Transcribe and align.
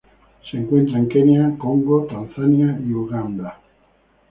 Se 0.49 0.57
encuentra 0.57 0.97
en 0.97 1.07
Kenia 1.07 1.55
Congo, 1.59 2.07
Tanzania 2.07 2.75
y 2.83 2.91
Uganda. 2.91 3.59